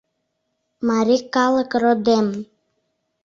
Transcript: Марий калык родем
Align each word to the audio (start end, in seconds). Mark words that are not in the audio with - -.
Марий 0.87 1.23
калык 1.35 1.71
родем 1.81 2.27